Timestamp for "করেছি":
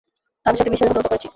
1.09-1.27